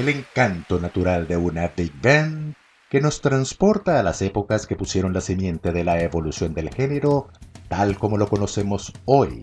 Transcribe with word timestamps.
El 0.00 0.08
encanto 0.08 0.80
natural 0.80 1.28
de 1.28 1.36
una 1.36 1.68
Big 1.76 1.92
Band 2.00 2.54
que 2.88 3.02
nos 3.02 3.20
transporta 3.20 4.00
a 4.00 4.02
las 4.02 4.22
épocas 4.22 4.66
que 4.66 4.74
pusieron 4.74 5.12
la 5.12 5.20
simiente 5.20 5.72
de 5.72 5.84
la 5.84 6.00
evolución 6.00 6.54
del 6.54 6.72
género 6.72 7.28
tal 7.68 7.98
como 7.98 8.16
lo 8.16 8.26
conocemos 8.26 8.94
hoy. 9.04 9.42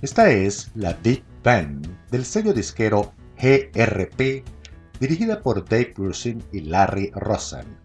Esta 0.00 0.30
es 0.30 0.70
la 0.74 0.94
Big 0.94 1.22
Band 1.44 1.86
del 2.10 2.24
sello 2.24 2.54
disquero 2.54 3.12
GRP, 3.36 4.42
dirigida 4.98 5.42
por 5.42 5.68
Dave 5.68 5.92
Grusin 5.94 6.42
y 6.50 6.60
Larry 6.60 7.10
Rosen, 7.14 7.76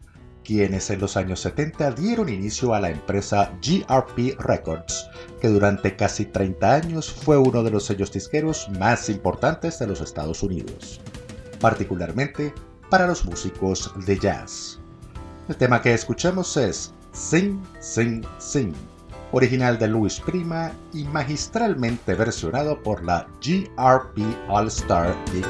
quienes 0.46 0.90
en 0.90 1.02
los 1.02 1.18
años 1.18 1.42
70 1.42 1.92
dieron 1.92 2.30
inicio 2.30 2.74
a 2.74 2.80
la 2.80 2.92
empresa 2.92 3.52
GRP 3.62 4.40
Records, 4.40 5.10
que 5.42 5.50
durante 5.50 5.98
casi 5.98 6.28
30 6.28 6.74
años 6.74 7.12
fue 7.12 7.38
uno 7.38 7.62
de 7.62 7.72
los 7.72 7.86
sellos 7.86 8.14
disqueros 8.14 8.70
más 8.80 9.10
importantes 9.10 9.80
de 9.80 9.88
los 9.88 10.00
Estados 10.00 10.42
Unidos 10.44 11.02
particularmente 11.60 12.54
para 12.90 13.08
los 13.08 13.26
músicos 13.26 13.92
de 14.06 14.18
jazz. 14.18 14.80
El 15.48 15.56
tema 15.56 15.82
que 15.82 15.94
escuchamos 15.94 16.58
es 16.58 16.94
Sing, 17.12 17.62
Sing, 17.80 18.26
Sing, 18.38 18.74
original 19.32 19.78
de 19.78 19.88
Louis 19.88 20.20
Prima 20.20 20.72
y 20.94 21.04
magistralmente 21.06 22.16
versionado 22.16 22.82
por 22.82 23.04
la 23.04 23.28
GRP 23.42 24.20
All 24.50 24.68
Star 24.68 25.16
Big 25.32 25.46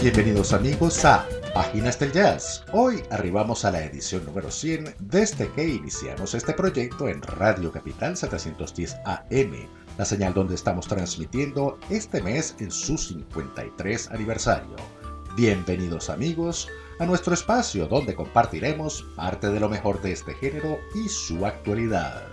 Bienvenidos 0.00 0.52
amigos 0.52 1.04
a 1.04 1.26
Páginas 1.54 1.98
del 1.98 2.12
Jazz. 2.12 2.64
Hoy 2.72 3.02
arribamos 3.10 3.64
a 3.64 3.72
la 3.72 3.82
edición 3.82 4.24
número 4.24 4.50
100 4.50 4.94
desde 5.00 5.50
que 5.52 5.66
iniciamos 5.66 6.34
este 6.34 6.52
proyecto 6.52 7.08
en 7.08 7.20
Radio 7.20 7.72
Capital 7.72 8.16
710 8.16 8.96
AM 9.04 9.87
la 9.98 10.04
señal 10.04 10.32
donde 10.32 10.54
estamos 10.54 10.86
transmitiendo 10.86 11.76
este 11.90 12.22
mes 12.22 12.54
en 12.60 12.70
su 12.70 12.96
53 12.96 14.12
aniversario. 14.12 14.76
Bienvenidos 15.36 16.08
amigos 16.08 16.68
a 17.00 17.04
nuestro 17.04 17.34
espacio 17.34 17.88
donde 17.88 18.14
compartiremos 18.14 19.04
parte 19.16 19.50
de 19.50 19.58
lo 19.58 19.68
mejor 19.68 20.00
de 20.00 20.12
este 20.12 20.34
género 20.34 20.78
y 20.94 21.08
su 21.08 21.44
actualidad. 21.44 22.28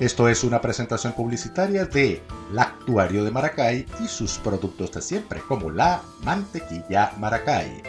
Esto 0.00 0.26
es 0.26 0.42
una 0.42 0.62
presentación 0.62 1.12
publicitaria 1.12 1.84
de 1.84 2.22
Actuario 2.56 3.24
de 3.24 3.30
Maracay 3.30 3.86
y 4.02 4.08
sus 4.08 4.38
productos 4.38 4.90
de 4.92 5.02
siempre 5.02 5.40
como 5.46 5.70
la 5.70 6.02
Mantequilla 6.22 7.12
Maracay, 7.18 7.82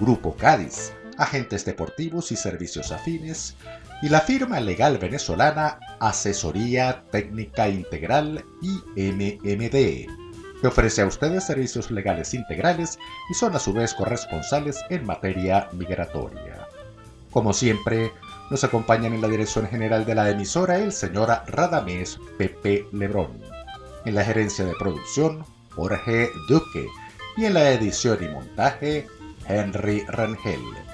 Grupo 0.00 0.34
Cádiz, 0.34 0.92
agentes 1.18 1.64
deportivos 1.64 2.32
y 2.32 2.36
servicios 2.36 2.90
afines, 2.90 3.56
y 4.02 4.08
la 4.08 4.20
firma 4.20 4.60
legal 4.60 4.98
venezolana 4.98 5.78
Asesoría 6.00 7.04
Técnica 7.10 7.68
Integral 7.68 8.44
IMMD, 8.60 9.70
que 10.60 10.66
ofrece 10.66 11.02
a 11.02 11.06
ustedes 11.06 11.44
servicios 11.44 11.90
legales 11.90 12.34
integrales 12.34 12.98
y 13.30 13.34
son 13.34 13.56
a 13.56 13.58
su 13.58 13.72
vez 13.72 13.94
corresponsales 13.94 14.78
en 14.90 15.06
materia 15.06 15.68
migratoria. 15.72 16.68
Como 17.30 17.52
siempre, 17.52 18.12
nos 18.50 18.64
acompañan 18.64 19.12
en 19.12 19.20
la 19.20 19.28
dirección 19.28 19.66
general 19.66 20.04
de 20.04 20.14
la 20.14 20.30
emisora 20.30 20.78
el 20.78 20.92
señor 20.92 21.28
Radamés 21.46 22.18
Pepe 22.38 22.86
Lebrón, 22.92 23.40
en 24.04 24.14
la 24.14 24.24
gerencia 24.24 24.64
de 24.64 24.74
producción 24.78 25.44
Jorge 25.74 26.30
Duque 26.48 26.86
y 27.36 27.44
en 27.44 27.54
la 27.54 27.70
edición 27.70 28.22
y 28.22 28.28
montaje 28.28 29.06
Henry 29.48 30.04
Rangel. 30.08 30.85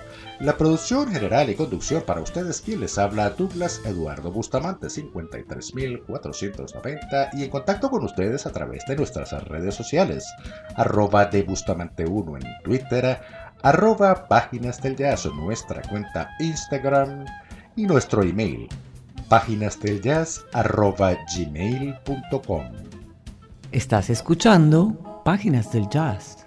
La 0.42 0.58
producción 0.58 1.06
general 1.06 1.48
y 1.50 1.54
conducción 1.54 2.02
para 2.02 2.20
ustedes 2.20 2.60
quien 2.60 2.80
les 2.80 2.98
habla 2.98 3.30
Douglas 3.30 3.80
Eduardo 3.84 4.32
Bustamante 4.32 4.88
53490 4.88 7.30
y 7.34 7.44
en 7.44 7.50
contacto 7.50 7.88
con 7.88 8.02
ustedes 8.02 8.44
a 8.44 8.50
través 8.50 8.82
de 8.88 8.96
nuestras 8.96 9.30
redes 9.44 9.76
sociales 9.76 10.26
arroba 10.74 11.26
de 11.26 11.44
Bustamante 11.44 12.06
1 12.06 12.38
en 12.38 12.42
Twitter 12.64 13.20
arroba 13.62 14.26
páginas 14.26 14.82
del 14.82 14.96
jazz 14.96 15.26
nuestra 15.26 15.80
cuenta 15.82 16.30
Instagram 16.40 17.24
y 17.76 17.86
nuestro 17.86 18.24
email 18.24 18.66
páginas 19.28 19.78
del 19.78 20.02
jazz 20.02 20.44
arroba 20.52 21.16
gmail.com 21.36 22.64
Estás 23.70 24.10
escuchando 24.10 25.22
Páginas 25.24 25.72
del 25.72 25.88
Jazz 25.88 26.41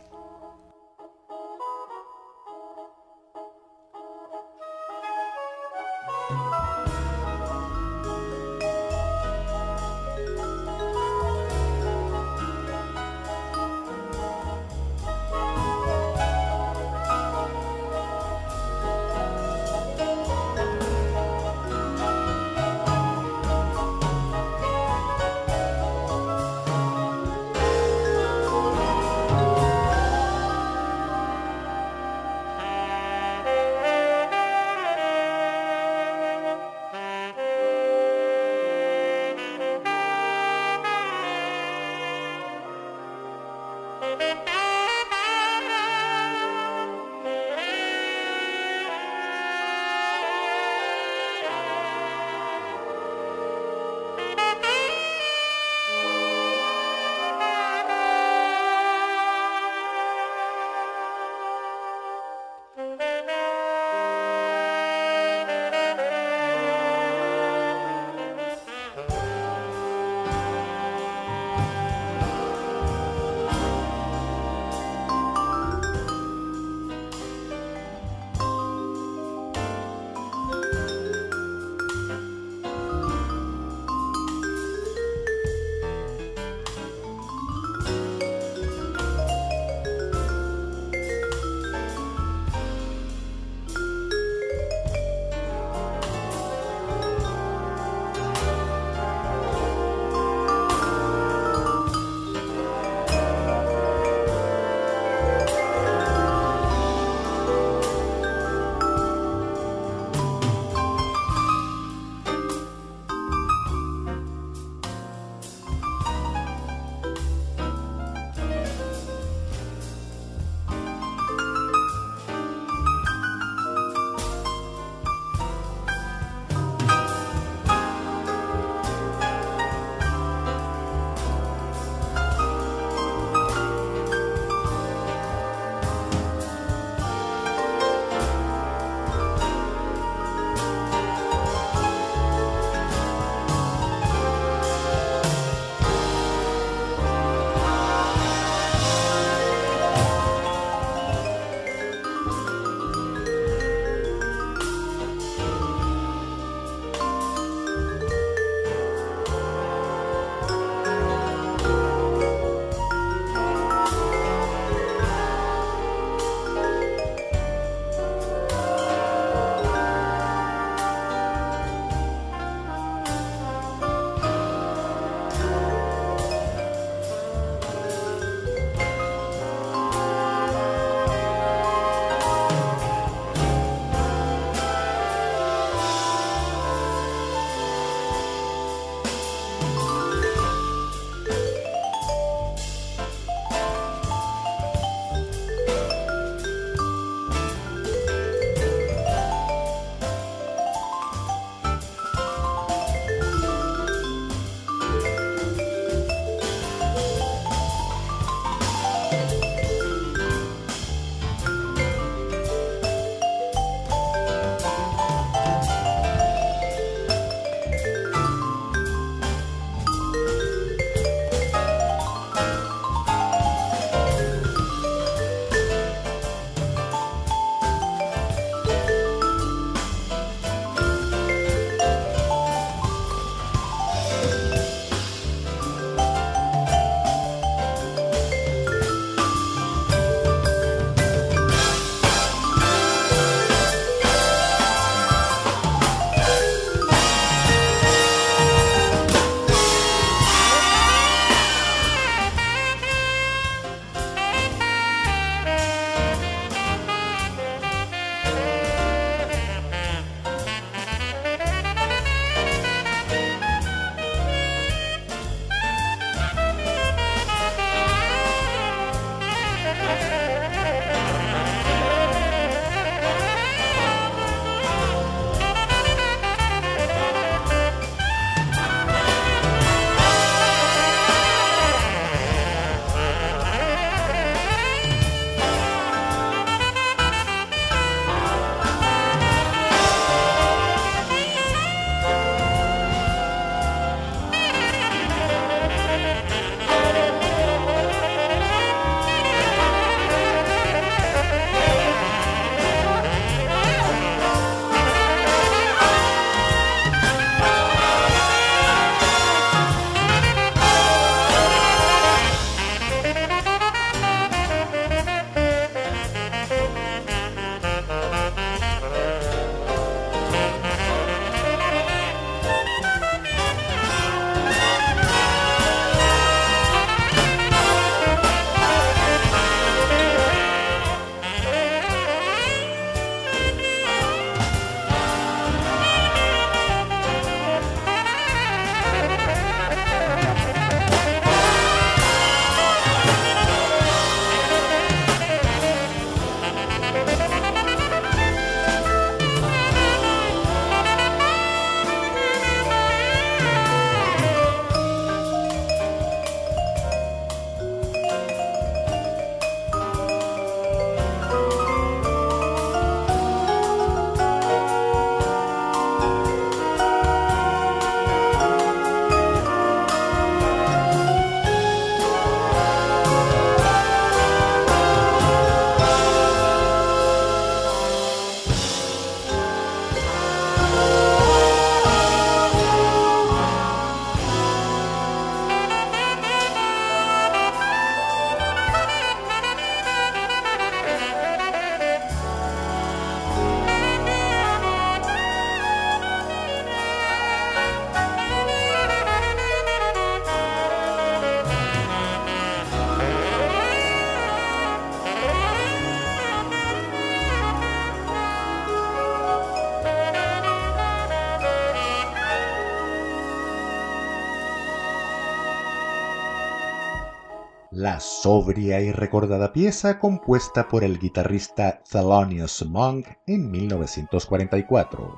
sobria 418.25 418.82
y 418.82 418.91
recordada 418.91 419.53
pieza 419.53 420.00
compuesta 420.00 420.67
por 420.67 420.84
el 420.84 420.98
guitarrista 420.98 421.84
Thelonious 421.88 422.65
Monk 422.65 423.05
en 423.27 423.51
1944, 423.51 425.15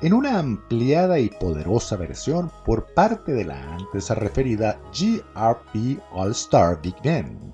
en 0.00 0.14
una 0.14 0.38
ampliada 0.38 1.18
y 1.18 1.28
poderosa 1.28 1.96
versión 1.96 2.50
por 2.64 2.94
parte 2.94 3.34
de 3.34 3.44
la 3.44 3.60
antes 3.74 4.08
referida 4.08 4.80
GRP 4.98 6.00
All 6.14 6.30
Star 6.30 6.80
Big 6.80 6.96
Band. 7.04 7.52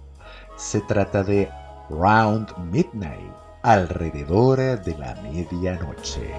Se 0.54 0.80
trata 0.82 1.24
de 1.24 1.50
Round 1.88 2.56
Midnight, 2.70 3.34
alrededor 3.64 4.58
de 4.84 4.96
la 4.96 5.16
medianoche. 5.20 6.32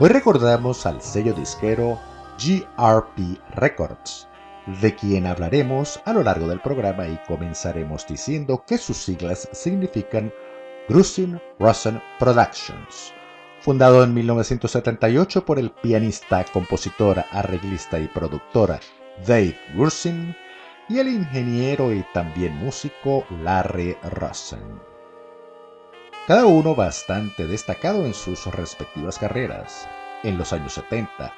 Hoy 0.00 0.10
recordamos 0.10 0.86
al 0.86 1.02
sello 1.02 1.32
disquero 1.32 1.98
GRP 2.38 3.40
Records, 3.56 4.28
de 4.80 4.94
quien 4.94 5.26
hablaremos 5.26 6.00
a 6.04 6.12
lo 6.12 6.22
largo 6.22 6.46
del 6.46 6.60
programa 6.60 7.08
y 7.08 7.18
comenzaremos 7.26 8.06
diciendo 8.06 8.62
que 8.64 8.78
sus 8.78 8.96
siglas 8.96 9.48
significan 9.50 10.32
Grusin 10.88 11.40
Rosen 11.58 12.00
Productions. 12.20 13.12
Fundado 13.60 14.04
en 14.04 14.14
1978 14.14 15.44
por 15.44 15.58
el 15.58 15.72
pianista, 15.72 16.44
compositor, 16.44 17.24
arreglista 17.32 17.98
y 17.98 18.06
productor 18.06 18.78
Dave 19.26 19.58
Grusin 19.74 20.36
y 20.88 21.00
el 21.00 21.08
ingeniero 21.08 21.92
y 21.92 22.06
también 22.14 22.54
músico 22.54 23.24
Larry 23.42 23.96
Rosen 24.12 24.87
cada 26.28 26.44
uno 26.44 26.74
bastante 26.74 27.46
destacado 27.46 28.04
en 28.04 28.12
sus 28.12 28.44
respectivas 28.54 29.18
carreras. 29.18 29.88
En 30.22 30.36
los 30.36 30.52
años 30.52 30.74
70, 30.74 31.32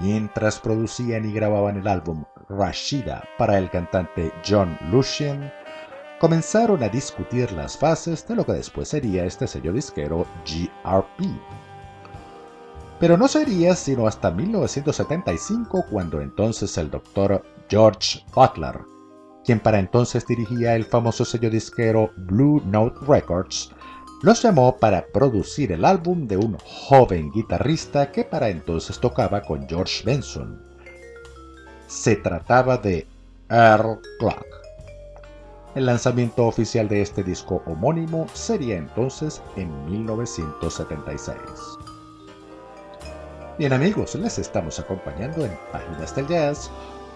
mientras 0.00 0.60
producían 0.60 1.28
y 1.28 1.32
grababan 1.32 1.78
el 1.78 1.88
álbum 1.88 2.24
Rashida 2.48 3.24
para 3.38 3.58
el 3.58 3.68
cantante 3.70 4.32
John 4.48 4.78
Lucien, 4.92 5.52
comenzaron 6.20 6.80
a 6.84 6.88
discutir 6.88 7.50
las 7.50 7.76
fases 7.76 8.24
de 8.28 8.36
lo 8.36 8.46
que 8.46 8.52
después 8.52 8.86
sería 8.86 9.24
este 9.24 9.48
sello 9.48 9.72
disquero 9.72 10.24
GRP. 10.46 11.26
Pero 13.00 13.16
no 13.16 13.26
sería 13.26 13.74
sino 13.74 14.06
hasta 14.06 14.30
1975 14.30 15.86
cuando 15.90 16.20
entonces 16.20 16.78
el 16.78 16.88
doctor 16.88 17.44
George 17.68 18.24
Butler, 18.32 18.78
quien 19.44 19.58
para 19.58 19.80
entonces 19.80 20.24
dirigía 20.24 20.76
el 20.76 20.84
famoso 20.84 21.24
sello 21.24 21.50
disquero 21.50 22.12
Blue 22.16 22.62
Note 22.64 23.00
Records, 23.08 23.72
los 24.22 24.42
llamó 24.42 24.76
para 24.78 25.06
producir 25.06 25.72
el 25.72 25.84
álbum 25.84 26.26
de 26.26 26.36
un 26.36 26.56
joven 26.58 27.30
guitarrista 27.32 28.10
que 28.10 28.24
para 28.24 28.48
entonces 28.48 28.98
tocaba 28.98 29.42
con 29.42 29.68
George 29.68 30.02
Benson. 30.04 30.62
Se 31.86 32.16
trataba 32.16 32.78
de 32.78 33.06
Earl 33.50 34.00
Clark. 34.18 34.46
El 35.74 35.86
lanzamiento 35.86 36.46
oficial 36.46 36.88
de 36.88 37.02
este 37.02 37.22
disco 37.22 37.62
homónimo 37.66 38.26
sería 38.32 38.76
entonces 38.76 39.42
en 39.56 39.84
1976. 39.84 41.36
Bien 43.58 43.72
amigos, 43.74 44.14
les 44.14 44.38
estamos 44.38 44.78
acompañando 44.80 45.44
en 45.44 45.52
Páginas 45.72 46.16
del 46.16 46.26
Jazz 46.26 46.70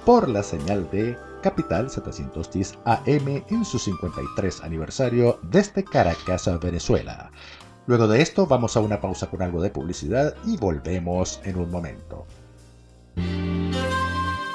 por 0.04 0.28
la 0.28 0.42
señal 0.42 0.88
de 0.90 1.16
Capital 1.40 1.90
710 1.90 2.78
AM 2.84 3.44
en 3.48 3.64
su 3.64 3.78
53 3.78 4.62
aniversario 4.62 5.38
desde 5.42 5.84
Caracas, 5.84 6.48
Venezuela. 6.60 7.30
Luego 7.86 8.06
de 8.06 8.22
esto 8.22 8.46
vamos 8.46 8.76
a 8.76 8.80
una 8.80 9.00
pausa 9.00 9.28
con 9.28 9.42
algo 9.42 9.60
de 9.62 9.70
publicidad 9.70 10.34
y 10.46 10.56
volvemos 10.56 11.40
en 11.44 11.56
un 11.56 11.70
momento. 11.70 12.26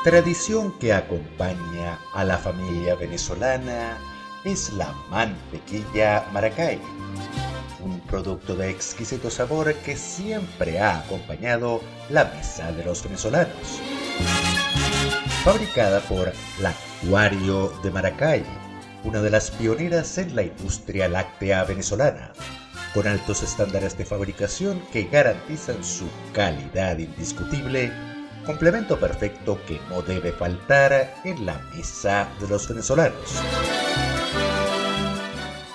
Tradición 0.03 0.71
que 0.79 0.93
acompaña 0.93 1.99
a 2.13 2.23
la 2.23 2.37
familia 2.37 2.95
venezolana 2.95 3.97
es 4.43 4.71
la 4.73 4.93
mantequilla 5.09 6.25
Maracay, 6.31 6.79
un 7.83 7.99
producto 8.01 8.55
de 8.55 8.69
exquisito 8.69 9.31
sabor 9.31 9.73
que 9.73 9.97
siempre 9.97 10.79
ha 10.79 10.99
acompañado 10.99 11.81
la 12.09 12.25
mesa 12.25 12.71
de 12.71 12.85
los 12.85 13.03
venezolanos 13.03 13.81
fabricada 15.45 15.99
por 16.01 16.33
Lactuario 16.59 17.71
de 17.83 17.91
Maracay, 17.91 18.43
una 19.03 19.21
de 19.21 19.29
las 19.29 19.51
pioneras 19.51 20.17
en 20.17 20.35
la 20.35 20.41
industria 20.41 21.07
láctea 21.07 21.63
venezolana, 21.63 22.33
con 22.95 23.05
altos 23.05 23.43
estándares 23.43 23.95
de 23.95 24.05
fabricación 24.05 24.81
que 24.91 25.03
garantizan 25.03 25.83
su 25.83 26.07
calidad 26.33 26.97
indiscutible, 26.97 27.91
complemento 28.43 28.99
perfecto 28.99 29.59
que 29.67 29.79
no 29.87 30.01
debe 30.01 30.31
faltar 30.31 31.13
en 31.23 31.45
la 31.45 31.59
mesa 31.75 32.27
de 32.41 32.47
los 32.47 32.67
venezolanos. 32.67 33.35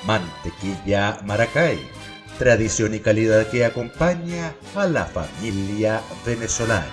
Mantequilla 0.04 1.20
Maracay, 1.24 1.78
tradición 2.40 2.92
y 2.92 2.98
calidad 2.98 3.46
que 3.46 3.64
acompaña 3.64 4.52
a 4.74 4.88
la 4.88 5.06
familia 5.06 6.00
venezolana. 6.26 6.92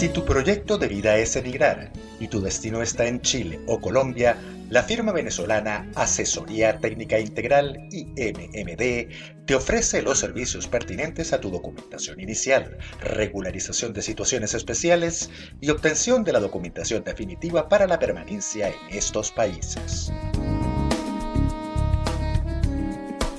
Si 0.00 0.08
tu 0.08 0.24
proyecto 0.24 0.78
de 0.78 0.88
vida 0.88 1.18
es 1.18 1.36
emigrar 1.36 1.92
y 2.18 2.28
tu 2.28 2.40
destino 2.40 2.80
está 2.80 3.06
en 3.06 3.20
Chile 3.20 3.60
o 3.66 3.82
Colombia, 3.82 4.34
la 4.70 4.82
firma 4.82 5.12
venezolana 5.12 5.90
Asesoría 5.94 6.78
Técnica 6.78 7.20
Integral 7.20 7.86
IMMD 7.90 9.44
te 9.44 9.54
ofrece 9.54 10.00
los 10.00 10.18
servicios 10.18 10.68
pertinentes 10.68 11.34
a 11.34 11.40
tu 11.42 11.50
documentación 11.50 12.18
inicial, 12.18 12.78
regularización 13.02 13.92
de 13.92 14.00
situaciones 14.00 14.54
especiales 14.54 15.28
y 15.60 15.68
obtención 15.68 16.24
de 16.24 16.32
la 16.32 16.40
documentación 16.40 17.04
definitiva 17.04 17.68
para 17.68 17.86
la 17.86 17.98
permanencia 17.98 18.68
en 18.68 18.96
estos 18.96 19.30
países. 19.30 20.10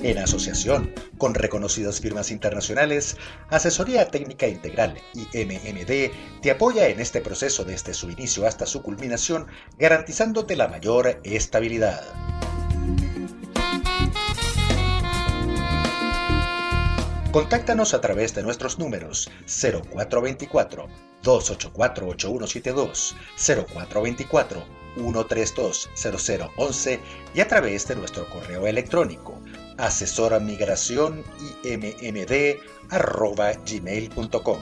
En 0.02 0.18
asociación 0.18 0.92
con 1.16 1.32
reconocidas 1.32 2.00
firmas 2.00 2.32
internacionales, 2.32 3.16
Asesoría 3.50 4.08
Técnica 4.08 4.48
Integral 4.48 4.98
y 5.14 5.20
MMD 5.44 6.40
te 6.42 6.50
apoya 6.50 6.88
en 6.88 6.98
este 6.98 7.20
proceso 7.20 7.64
desde 7.64 7.94
su 7.94 8.10
inicio 8.10 8.44
hasta 8.44 8.66
su 8.66 8.82
culminación, 8.82 9.46
garantizándote 9.78 10.56
la 10.56 10.66
mayor 10.66 11.20
estabilidad. 11.22 12.02
Contáctanos 17.30 17.94
a 17.94 18.00
través 18.00 18.34
de 18.34 18.42
nuestros 18.42 18.80
números 18.80 19.30
0424 19.46 20.88
284 21.22 22.08
8172, 22.08 23.16
0424 23.38 24.64
132 24.96 25.90
0011 25.94 27.00
y 27.34 27.40
a 27.40 27.48
través 27.48 27.86
de 27.88 27.96
nuestro 27.96 28.28
correo 28.28 28.66
electrónico 28.66 29.40
asesora 29.78 30.38
migración 30.40 31.24
gmail.com. 33.66 34.58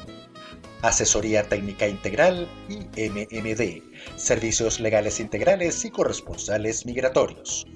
Asesoría 0.82 1.42
técnica 1.48 1.86
integral 1.86 2.48
IMMD. 2.68 3.82
Servicios 4.16 4.80
legales 4.80 5.20
integrales 5.20 5.84
y 5.84 5.90
corresponsales 5.90 6.86
migratorios. 6.86 7.66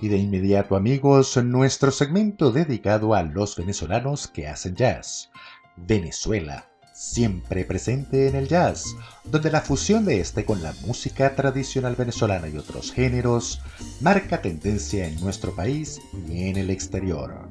Y 0.00 0.08
de 0.08 0.18
inmediato 0.18 0.76
amigos, 0.76 1.36
nuestro 1.38 1.90
segmento 1.90 2.52
dedicado 2.52 3.14
a 3.14 3.22
los 3.22 3.56
venezolanos 3.56 4.28
que 4.28 4.46
hacen 4.46 4.76
jazz. 4.76 5.30
Venezuela, 5.76 6.70
siempre 6.96 7.66
presente 7.66 8.26
en 8.26 8.34
el 8.36 8.48
jazz, 8.48 8.96
donde 9.24 9.50
la 9.50 9.60
fusión 9.60 10.06
de 10.06 10.18
este 10.18 10.46
con 10.46 10.62
la 10.62 10.72
música 10.86 11.36
tradicional 11.36 11.94
venezolana 11.94 12.48
y 12.48 12.56
otros 12.56 12.90
géneros 12.90 13.60
marca 14.00 14.40
tendencia 14.40 15.06
en 15.06 15.20
nuestro 15.20 15.54
país 15.54 16.00
y 16.26 16.48
en 16.48 16.56
el 16.56 16.70
exterior. 16.70 17.45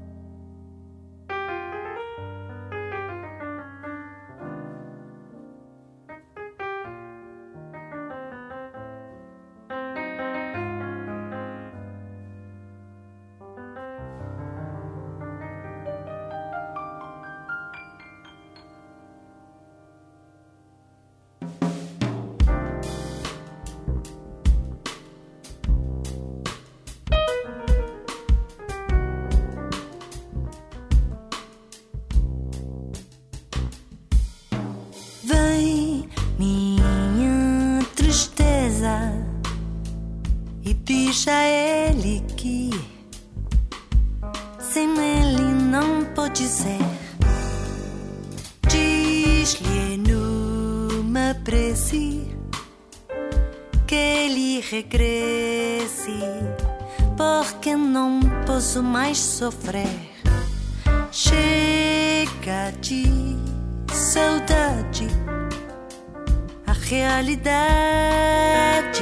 Realidade 66.86 67.74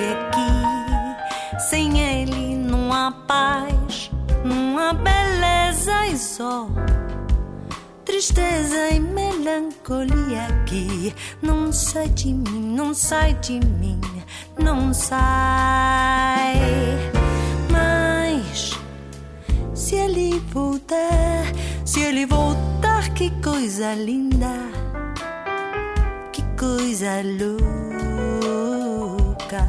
é 0.02 0.30
que 0.32 1.60
sem 1.69 2.00
ele 2.00 2.56
não 2.56 2.91
há 2.93 3.12
paz, 3.28 4.10
não 4.43 4.78
há 4.78 4.93
beleza 4.93 6.08
e 6.08 6.17
só 6.17 6.67
tristeza 8.06 8.89
e 8.89 9.00
melancolia 9.00 10.48
que 10.65 11.13
não 11.41 11.74
sai 11.74 12.08
de 12.10 12.34
mim, 12.34 12.76
não 12.76 12.93
sai 12.93 13.34
de 13.34 13.60
mim, 13.60 14.00
não 14.58 14.93
sai. 14.93 16.54
Mas 17.69 18.80
se 19.74 19.96
ele 19.96 20.39
voltar, 20.54 21.46
se 21.84 22.00
ele 22.02 22.26
voltar, 22.26 23.13
que 23.13 23.30
coisa 23.41 23.93
linda, 23.93 24.83
coisa 26.63 27.21
louca. 28.39 29.67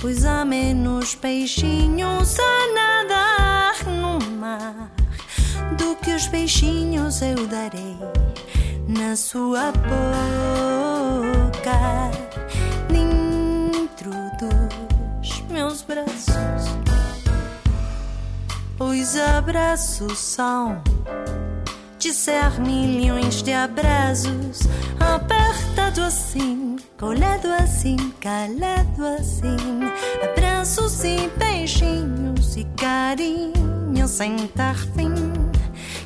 Pois 0.00 0.24
há 0.24 0.46
menos 0.46 1.14
peixinhos 1.14 2.38
a 2.38 2.72
nadar 2.72 3.84
no 3.84 4.18
mar 4.38 4.90
do 5.76 5.94
que 5.96 6.14
os 6.14 6.26
beijinhos 6.28 7.20
eu 7.20 7.46
darei 7.46 7.98
na 8.88 9.14
sua 9.14 9.72
boca, 9.72 10.10
dentro 12.88 14.10
dos 14.40 15.42
meus 15.50 15.82
braços. 15.82 16.70
Os 18.78 19.16
abraços 19.16 20.18
são 20.18 20.82
de 22.00 22.14
ser 22.14 22.58
milhões 22.60 23.42
de 23.42 23.52
abraços, 23.52 24.62
apertado 24.98 26.00
assim, 26.00 26.76
colado 26.98 27.46
assim, 27.62 27.96
calado 28.18 29.04
assim, 29.18 29.54
abraços 30.24 31.04
e 31.04 31.28
beijinhos 31.36 32.56
e 32.56 32.64
carinhos 32.78 34.10
sem 34.10 34.34
ter 34.34 34.76
fim. 34.96 35.12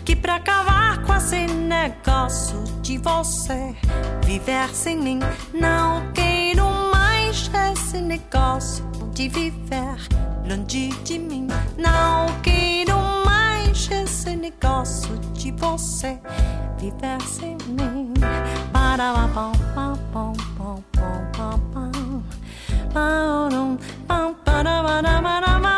Que 0.05 0.17
pra 0.17 0.35
acabar 0.35 1.01
com 1.05 1.15
esse 1.15 1.47
negócio 1.47 2.65
de 2.83 2.99
você 2.99 3.77
viver 4.27 4.75
sem 4.75 4.97
mim, 5.01 5.21
não 5.55 6.11
quero 6.13 6.65
mais 6.93 7.49
esse 7.73 7.99
negócio 7.99 8.85
de 9.15 9.29
viver 9.29 9.97
longe 10.49 10.89
de 11.05 11.19
mim. 11.21 11.47
Não 11.79 12.27
quero 12.43 12.99
mais 13.25 13.89
esse 13.91 14.14
negócio 14.45 15.17
de 15.33 15.51
você 15.53 16.21
viver 16.79 17.21
sem 17.23 17.57
mim. 17.67 18.13
Para 18.73 19.29
pão, 19.29 19.53
pão, 19.75 19.97
pão, 20.13 20.85
pão, 21.33 21.61
pão. 21.73 22.23
Pão, 22.93 23.79
pão, 24.07 24.35
Para 24.45 24.83
para 24.83 24.83
para 25.23 25.74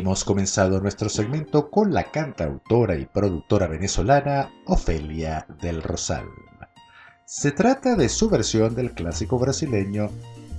Hemos 0.00 0.24
comenzado 0.24 0.80
nuestro 0.80 1.10
segmento 1.10 1.70
con 1.70 1.92
la 1.92 2.04
cantautora 2.04 2.96
y 2.96 3.04
productora 3.04 3.66
venezolana 3.66 4.50
Ofelia 4.64 5.46
del 5.60 5.82
Rosal. 5.82 6.24
Se 7.26 7.52
trata 7.52 7.96
de 7.96 8.08
su 8.08 8.30
versión 8.30 8.74
del 8.74 8.92
clásico 8.92 9.38
brasileño 9.38 10.08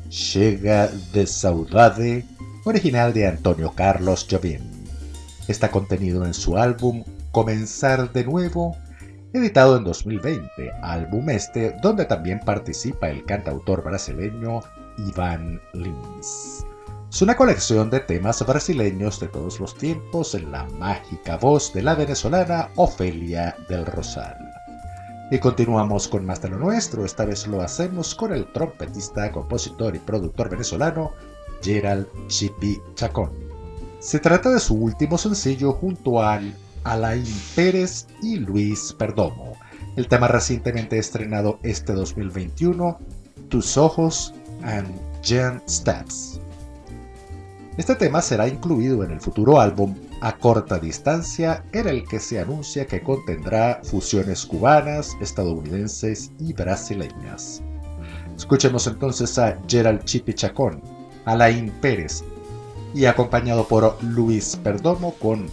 Chega 0.09 0.89
de 1.11 1.25
Saudade, 1.25 2.23
original 2.65 3.13
de 3.13 3.25
Antonio 3.25 3.73
Carlos 3.75 4.27
Jobim. 4.29 4.61
Está 5.47 5.71
contenido 5.71 6.23
en 6.23 6.35
su 6.35 6.55
álbum 6.55 7.03
Comenzar 7.31 8.13
de 8.13 8.23
Nuevo, 8.23 8.77
editado 9.33 9.75
en 9.75 9.85
2020, 9.85 10.71
álbum 10.83 11.31
este 11.31 11.75
donde 11.81 12.05
también 12.05 12.41
participa 12.41 13.09
el 13.09 13.25
cantautor 13.25 13.83
brasileño 13.83 14.59
Iván 14.99 15.59
Lins. 15.73 16.63
Es 17.11 17.21
una 17.21 17.35
colección 17.35 17.89
de 17.89 17.99
temas 17.99 18.41
brasileños 18.47 19.19
de 19.19 19.27
todos 19.27 19.59
los 19.59 19.75
tiempos 19.75 20.33
en 20.33 20.49
la 20.49 20.63
mágica 20.79 21.35
voz 21.35 21.73
de 21.73 21.83
la 21.83 21.93
venezolana 21.93 22.69
Ofelia 22.77 23.53
del 23.67 23.85
Rosal. 23.85 24.37
Y 25.29 25.37
continuamos 25.37 26.07
con 26.07 26.25
más 26.25 26.41
de 26.41 26.47
lo 26.47 26.57
nuestro, 26.57 27.03
esta 27.03 27.25
vez 27.25 27.47
lo 27.47 27.61
hacemos 27.61 28.15
con 28.15 28.31
el 28.31 28.49
trompetista, 28.53 29.29
compositor 29.29 29.93
y 29.93 29.99
productor 29.99 30.49
venezolano 30.49 31.11
Gerald 31.61 32.07
Chipi 32.27 32.79
Chacón. 32.95 33.31
Se 33.99 34.17
trata 34.17 34.49
de 34.49 34.61
su 34.61 34.75
último 34.75 35.17
sencillo 35.17 35.73
junto 35.73 36.21
a 36.21 36.39
Alain 36.85 37.25
Pérez 37.55 38.07
y 38.23 38.37
Luis 38.37 38.95
Perdomo, 38.97 39.57
el 39.97 40.07
tema 40.07 40.29
recientemente 40.29 40.97
estrenado 40.97 41.59
este 41.63 41.91
2021, 41.91 42.97
Tus 43.49 43.75
Ojos 43.75 44.33
and 44.63 44.87
Jen 45.21 45.61
Steps. 45.67 46.39
Este 47.77 47.95
tema 47.95 48.21
será 48.21 48.47
incluido 48.49 49.03
en 49.03 49.11
el 49.11 49.21
futuro 49.21 49.59
álbum 49.59 49.95
A 50.19 50.37
Corta 50.37 50.77
Distancia, 50.77 51.63
en 51.71 51.87
el 51.87 52.05
que 52.05 52.19
se 52.19 52.39
anuncia 52.39 52.85
que 52.85 53.01
contendrá 53.01 53.79
fusiones 53.83 54.45
cubanas, 54.45 55.15
estadounidenses 55.21 56.31
y 56.37 56.51
brasileñas. 56.51 57.61
Escuchemos 58.35 58.87
entonces 58.87 59.39
a 59.39 59.57
Gerald 59.67 60.03
Chipi 60.03 60.33
Chacón, 60.33 60.81
Alain 61.25 61.71
Pérez 61.81 62.23
y 62.93 63.05
acompañado 63.05 63.65
por 63.65 64.03
Luis 64.03 64.57
Perdomo 64.61 65.13
con 65.15 65.47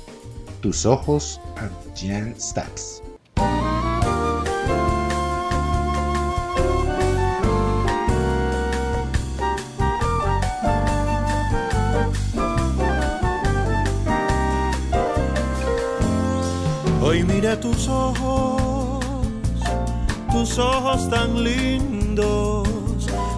Tus 0.61 0.87
Ojos 0.87 1.41
and 1.57 1.71
Jen 1.95 2.35
Steps. 2.39 3.03
Hoy 17.19 17.25
mira 17.25 17.59
tus 17.59 17.89
ojos, 17.89 19.05
tus 20.31 20.57
ojos 20.57 21.11
tan 21.11 21.43
lindos, 21.43 22.69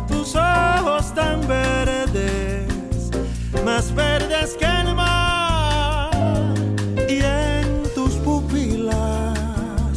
tus 0.06 0.36
ojos 0.36 1.14
tan 1.14 1.48
verdes, 1.48 3.10
más 3.64 3.94
verdes 3.94 4.54
que 4.58 4.66
el 4.66 4.94
mar. 4.94 6.10
Y 7.08 7.22
en 7.22 7.82
tus 7.94 8.16
pupilas 8.16 9.96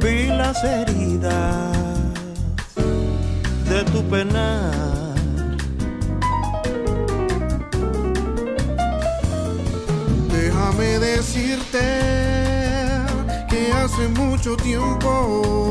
vi 0.00 0.28
las 0.28 0.62
heridas 0.62 1.74
de 3.68 3.82
tu 3.90 4.00
penar. 4.04 5.14
Déjame 10.30 11.00
decirte 11.00 12.27
hace 13.78 14.08
mucho 14.08 14.56
tiempo 14.56 15.67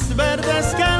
más 0.00 0.16
verdes 0.16 0.74
que 0.74 0.99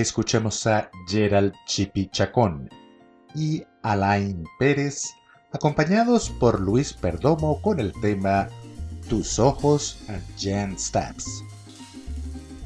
escuchemos 0.00 0.66
a 0.66 0.90
Gerald 1.06 1.52
Chipi 1.66 2.08
Chacón 2.08 2.68
y 3.34 3.62
Alain 3.82 4.44
Pérez, 4.58 5.04
acompañados 5.52 6.30
por 6.30 6.60
Luis 6.60 6.92
Perdomo 6.92 7.60
con 7.60 7.80
el 7.80 7.92
tema 8.00 8.48
Tus 9.08 9.38
ojos 9.38 10.02
and 10.08 10.22
Jan 10.38 10.78
Stabs. 10.78 11.44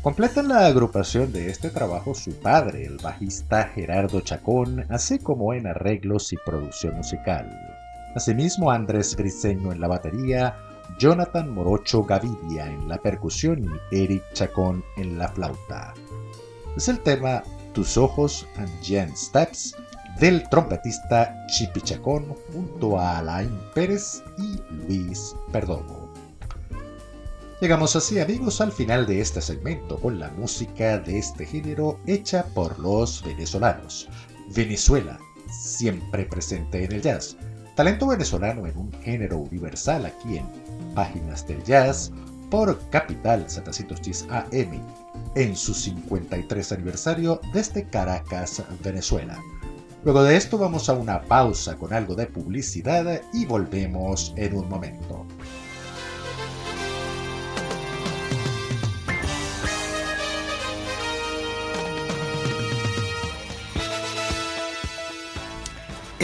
Completan 0.03 0.49
la 0.49 0.67
agrupación 0.67 1.33
de 1.33 1.51
este 1.51 1.71
trabajo 1.71 2.15
su 2.15 2.33
padre, 2.35 2.85
el 2.87 2.99
bajista 2.99 3.65
Gerardo 3.75 4.21
Chacón, 4.21 4.85
así 4.91 5.19
como 5.19 5.55
en 5.55 5.67
arreglos 5.67 6.33
y 6.33 6.37
producción 6.45 6.95
musical. 6.97 7.51
Asimismo, 8.15 8.71
Andrés 8.71 9.17
Briceño 9.17 9.73
en 9.73 9.81
la 9.81 9.89
batería, 9.89 10.57
Jonathan 10.99 11.53
Morocho 11.53 12.05
Gavidia 12.05 12.67
en 12.67 12.89
la 12.89 12.99
percusión 12.99 13.65
y 13.91 14.05
Eric 14.05 14.23
Chacón 14.35 14.85
en 14.97 15.19
la 15.19 15.29
flauta. 15.29 15.95
Es 16.77 16.89
el 16.89 16.99
tema 16.99 17.45
Tus 17.73 17.97
ojos 17.97 18.49
and 18.57 18.69
Jen 18.83 19.17
Steps 19.17 19.77
del 20.19 20.43
trompetista 20.49 21.47
Chipi 21.47 21.81
Chacón 21.81 22.35
junto 22.53 22.99
a 22.99 23.19
Alain 23.19 23.57
Pérez 23.75 24.25
y 24.39 24.61
Luis 24.89 25.37
Perdomo. 25.53 26.13
Llegamos 27.61 27.95
así 27.95 28.19
amigos 28.19 28.61
al 28.61 28.73
final 28.73 29.07
de 29.07 29.21
este 29.21 29.41
segmento 29.41 30.01
con 30.01 30.19
la 30.19 30.31
música 30.33 30.99
de 30.99 31.19
este 31.19 31.47
género 31.47 32.01
hecha 32.07 32.45
por 32.55 32.77
los 32.81 33.23
venezolanos. 33.23 34.09
Venezuela, 34.53 35.17
siempre 35.53 36.25
presente 36.25 36.85
en 36.85 36.91
el 36.91 37.03
jazz. 37.03 37.37
Talento 37.77 38.09
venezolano 38.09 38.67
en 38.67 38.77
un 38.77 38.93
género 39.01 39.39
universal 39.39 40.07
aquí 40.07 40.39
en 40.39 40.47
Páginas 40.95 41.47
del 41.47 41.63
Jazz 41.63 42.11
por 42.51 42.79
Capital 42.91 43.49
710 43.49 44.27
AM 44.31 44.83
en 45.35 45.57
su 45.57 45.75
53 45.75 46.73
aniversario 46.73 47.41
desde 47.53 47.89
Caracas, 47.89 48.63
Venezuela. 48.83 49.39
Luego 50.05 50.23
de 50.23 50.37
esto 50.37 50.59
vamos 50.59 50.89
a 50.89 50.93
una 50.93 51.23
pausa 51.23 51.77
con 51.77 51.93
algo 51.93 52.15
de 52.15 52.27
publicidad 52.27 53.23
y 53.33 53.47
volvemos 53.47 54.35
en 54.37 54.57
un 54.57 54.69
momento. 54.69 55.27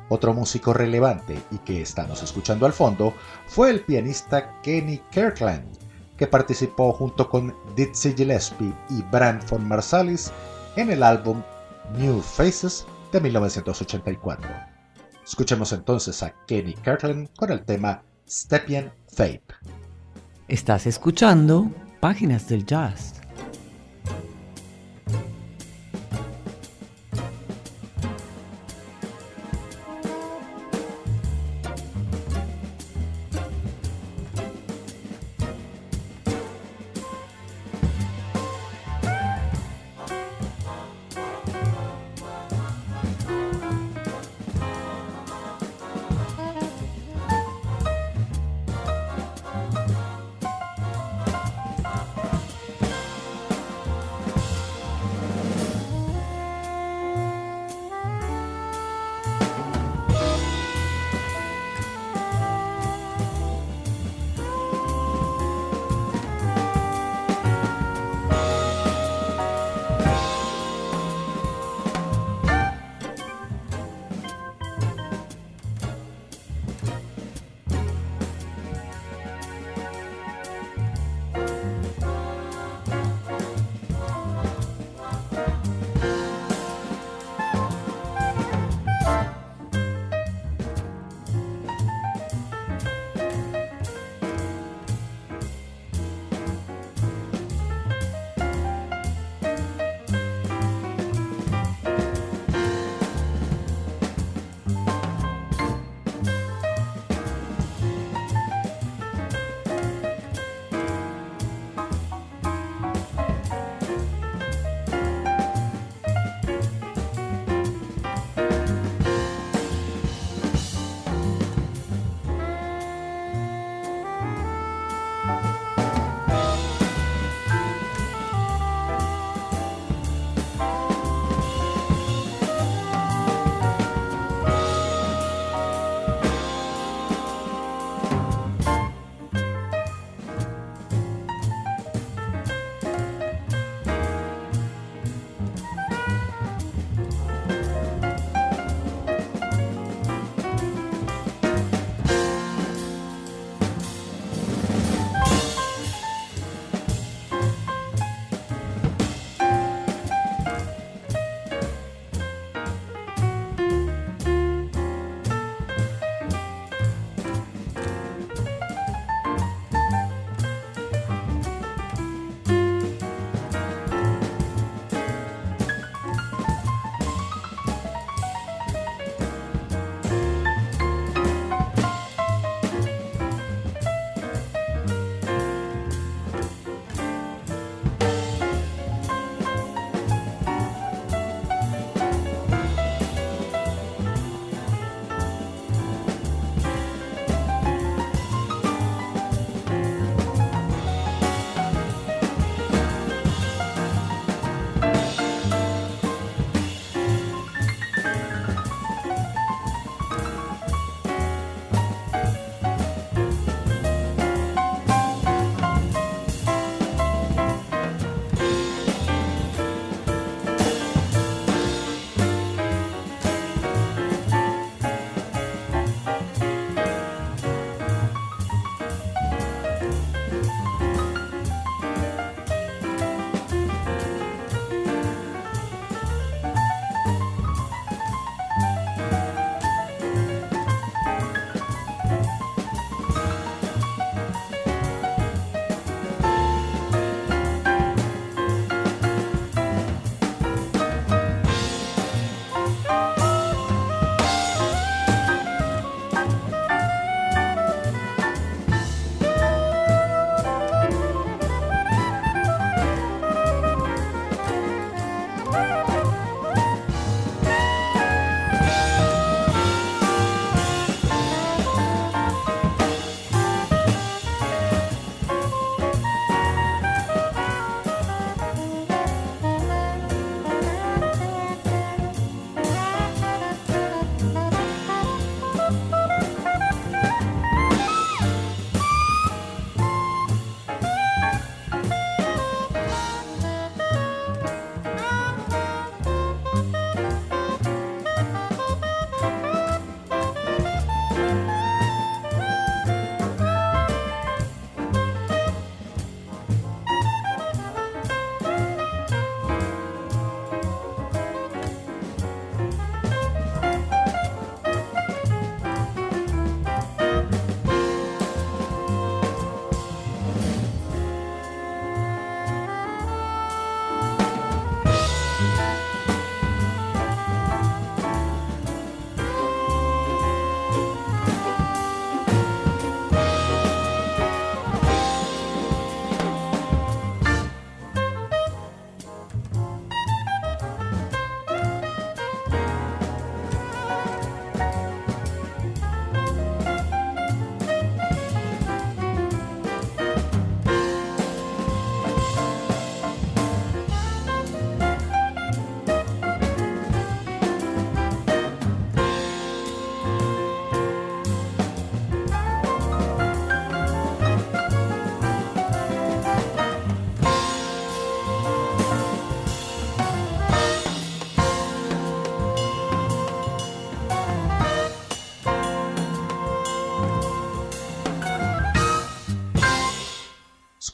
Otro 0.09 0.33
músico 0.33 0.73
relevante 0.73 1.37
y 1.51 1.59
que 1.59 1.83
estamos 1.83 2.23
escuchando 2.23 2.65
al 2.65 2.73
fondo 2.73 3.13
fue 3.49 3.71
el 3.71 3.81
pianista 3.81 4.61
Kenny 4.63 5.03
Kirkland, 5.11 5.67
que 6.17 6.27
participó 6.27 6.93
junto 6.93 7.29
con 7.29 7.55
Dizzy 7.75 8.15
Gillespie 8.15 8.75
y 8.91 9.03
Brand 9.03 9.49
von 9.49 9.67
Marsalis 9.67 10.33
en 10.77 10.91
el 10.91 11.03
álbum 11.03 11.43
New 11.99 12.21
Faces 12.21 12.87
de 13.13 13.21
1984. 13.21 14.49
Escuchemos 15.25 15.73
entonces 15.73 16.23
a 16.23 16.33
Kenny 16.47 16.75
Kirkland 16.75 17.29
con 17.37 17.51
el 17.51 17.65
tema 17.65 18.03
Stepien 18.29 18.93
Fate. 19.09 19.43
Estás 20.49 20.87
escuchando 20.87 21.71
Páginas 22.01 22.49
del 22.49 22.65
Jazz. 22.65 23.26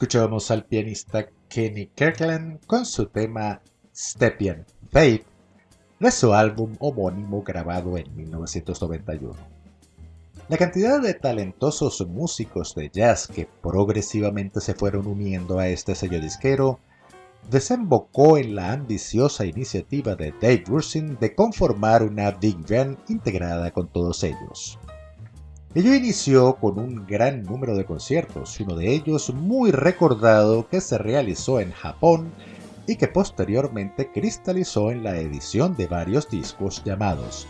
Escuchamos 0.03 0.51
al 0.51 0.65
pianista 0.65 1.29
Kenny 1.47 1.85
Kirkland 1.95 2.59
con 2.65 2.85
su 2.85 3.05
tema 3.05 3.61
Stepien 3.95 4.65
Faith 4.91 5.23
de 5.97 6.11
su 6.11 6.33
álbum 6.33 6.75
homónimo 6.79 7.41
grabado 7.41 7.97
en 7.97 8.13
1991. 8.13 9.33
La 10.49 10.57
cantidad 10.57 11.01
de 11.01 11.13
talentosos 11.13 12.05
músicos 12.05 12.75
de 12.75 12.89
jazz 12.89 13.27
que 13.27 13.47
progresivamente 13.61 14.59
se 14.59 14.73
fueron 14.73 15.07
uniendo 15.07 15.57
a 15.57 15.69
este 15.69 15.95
sello 15.95 16.19
disquero 16.19 16.81
desembocó 17.49 18.37
en 18.37 18.55
la 18.55 18.73
ambiciosa 18.73 19.45
iniciativa 19.45 20.17
de 20.17 20.33
Dave 20.33 20.65
Rusin 20.67 21.17
de 21.17 21.33
conformar 21.33 22.03
una 22.03 22.29
big 22.31 22.57
band 22.69 22.97
integrada 23.07 23.71
con 23.71 23.87
todos 23.87 24.21
ellos. 24.25 24.77
Ello 25.75 25.95
inició 25.95 26.55
con 26.57 26.77
un 26.77 27.07
gran 27.07 27.41
número 27.41 27.75
de 27.75 27.83
conciertos, 27.83 28.59
uno 28.59 28.75
de 28.75 28.93
ellos 28.93 29.33
muy 29.33 29.71
recordado 29.71 30.67
que 30.69 30.79
se 30.79 30.99
realizó 30.99 31.59
en 31.59 31.71
Japón 31.71 32.31
y 32.85 32.95
que 32.95 33.07
posteriormente 33.07 34.11
cristalizó 34.11 34.91
en 34.91 35.03
la 35.03 35.17
edición 35.17 35.75
de 35.75 35.87
varios 35.87 36.29
discos 36.29 36.83
llamados 36.83 37.47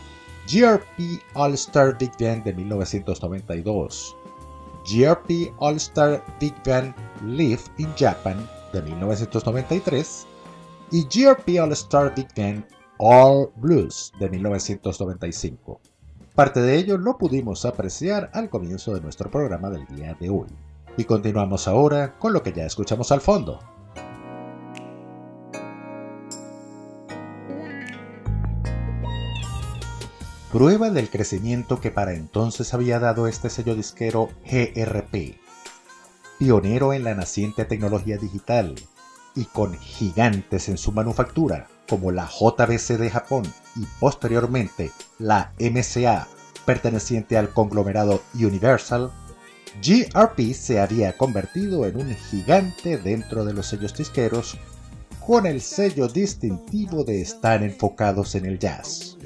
GRP 0.48 1.22
All 1.36 1.54
Star 1.54 1.98
Big 1.98 2.12
Band 2.20 2.44
de 2.44 2.54
1992, 2.54 4.16
GRP 4.90 5.54
All 5.58 5.76
Star 5.76 6.24
Big 6.40 6.54
Band 6.66 6.94
Live 7.26 7.62
in 7.78 7.90
Japan 7.98 8.38
de 8.72 8.82
1993 8.82 10.28
y 10.92 11.04
GRP 11.04 11.62
All 11.62 11.72
Star 11.72 12.14
Big 12.16 12.28
Band 12.36 12.66
All 13.00 13.50
Blues 13.58 14.12
de 14.20 14.30
1995. 14.30 15.93
Parte 16.36 16.62
de 16.62 16.78
ello 16.78 16.98
lo 16.98 17.20
pudimos 17.20 17.64
apreciar 17.64 18.32
al 18.34 18.50
comienzo 18.50 18.96
de 18.96 19.02
nuestro 19.02 19.30
programa 19.30 19.70
del 19.70 19.86
día 19.86 20.18
de 20.20 20.32
hoy. 20.32 20.48
Y 20.98 21.04
continuamos 21.04 21.68
ahora 21.68 22.18
con 22.18 22.34
lo 22.34 22.42
que 22.42 22.54
ya 22.54 22.66
escuchamos 22.66 23.12
al 23.12 23.22
fondo, 23.22 23.60
prueba 30.52 30.90
del 30.90 31.12
crecimiento 31.12 31.80
que 31.80 31.92
para 31.92 32.14
entonces 32.14 32.74
había 32.74 33.00
dado 33.00 33.28
este 33.28 33.52
sello 33.52 33.76
disquero 33.76 34.30
GRP, 34.44 35.38
pionero 36.40 36.94
en 36.94 37.04
la 37.04 37.14
naciente 37.14 37.66
tecnología 37.66 38.18
digital 38.18 38.74
y 39.36 39.46
con 39.46 39.78
gigantes 39.78 40.68
en 40.68 40.80
su 40.80 40.92
manufactura 40.92 41.68
como 41.88 42.12
la 42.12 42.28
JBC 42.28 42.98
de 42.98 43.10
Japón 43.10 43.44
y 43.76 43.86
posteriormente 44.00 44.92
la 45.20 45.52
MCA 45.60 46.28
perteneciente 46.66 47.38
al 47.38 47.50
conglomerado 47.50 48.22
Universal, 48.36 49.12
GRP 49.82 50.54
se 50.54 50.80
había 50.80 51.18
convertido 51.18 51.86
en 51.86 51.98
un 51.98 52.16
gigante 52.16 52.98
dentro 52.98 53.44
de 53.44 53.54
los 53.54 53.68
sellos 53.68 53.96
disqueros 53.96 54.58
con 55.26 55.46
el 55.46 55.62
sello 55.62 56.08
distintivo 56.08 57.04
de 57.04 57.22
estar 57.22 57.64
enfocados 57.64 58.36
en 58.36 58.46
el 58.46 58.60
jazz 58.60 59.18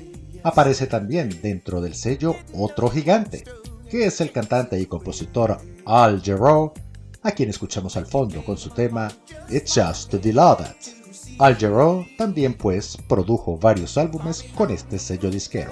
aparece 0.48 0.88
también 0.88 1.42
dentro 1.42 1.82
del 1.82 1.94
sello 1.94 2.36
otro 2.54 2.90
gigante, 2.90 3.44
que 3.90 4.06
es 4.06 4.22
el 4.22 4.32
cantante 4.32 4.80
y 4.80 4.86
compositor 4.86 5.58
Al 5.86 6.22
Jarreau, 6.22 6.74
a 7.22 7.32
quien 7.32 7.50
escuchamos 7.50 7.98
al 7.98 8.06
fondo 8.06 8.44
con 8.46 8.58
su 8.58 8.70
tema 8.70 9.12
It's 9.50 9.74
Just 9.76 10.12
to 10.12 10.20
Be 10.24 10.32
Loved. 10.32 10.97
Al 11.40 11.56
Jarreau 11.56 12.04
también 12.18 12.56
pues 12.56 12.98
produjo 13.08 13.60
varios 13.60 13.96
álbumes 14.00 14.44
con 14.56 14.72
este 14.72 14.98
sello 14.98 15.30
disquero. 15.30 15.72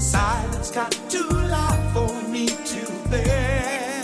silence 0.00 0.70
got 0.70 0.90
too 1.10 1.28
loud 1.28 1.92
for 1.92 2.10
me 2.30 2.46
to 2.46 2.80
bear. 3.10 4.00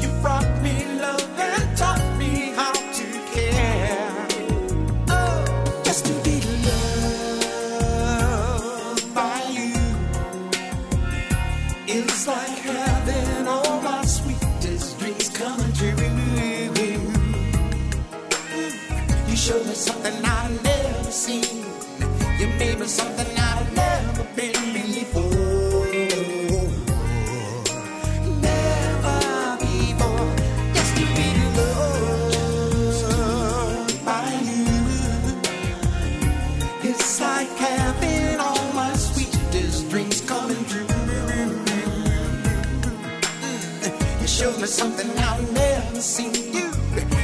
You 0.00 0.08
brought 0.20 0.62
me 0.62 0.84
love 1.00 1.38
and 1.38 1.76
taught 1.76 2.18
me 2.18 2.52
how 2.54 2.72
to 2.72 3.06
care. 3.32 4.26
Oh, 5.08 5.44
just 5.84 6.04
to 6.06 6.12
be 6.22 6.40
loved 7.80 9.14
by 9.14 9.42
you 9.56 9.74
is 11.88 12.26
like 12.26 12.58
having 12.58 13.48
all 13.48 13.80
my 13.80 14.04
sweetest 14.04 14.98
dreams 14.98 15.28
come 15.30 15.72
true. 15.72 15.94
You 19.28 19.36
showed 19.36 19.66
me 19.66 19.74
something 19.74 20.24
I 20.24 20.33
you. 46.22 46.70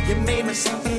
You 0.08 0.16
made 0.22 0.46
me 0.46 0.54
something. 0.54 0.89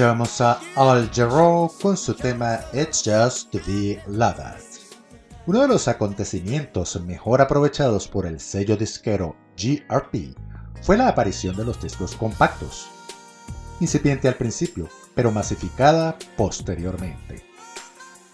Escuchamos 0.00 0.40
a 0.40 0.58
Al 0.76 1.10
Jarreau 1.12 1.70
con 1.78 1.94
su 1.94 2.14
tema 2.14 2.60
It's 2.72 3.02
Just 3.04 3.50
to 3.50 3.58
Be 3.66 4.02
Loved. 4.06 4.62
Uno 5.46 5.60
de 5.60 5.68
los 5.68 5.88
acontecimientos 5.88 6.98
mejor 7.02 7.42
aprovechados 7.42 8.08
por 8.08 8.24
el 8.24 8.40
sello 8.40 8.78
disquero 8.78 9.36
GRP 9.58 10.34
fue 10.80 10.96
la 10.96 11.06
aparición 11.06 11.54
de 11.54 11.66
los 11.66 11.82
discos 11.82 12.14
compactos, 12.14 12.88
incipiente 13.80 14.26
al 14.26 14.36
principio, 14.36 14.88
pero 15.14 15.32
masificada 15.32 16.16
posteriormente. 16.34 17.44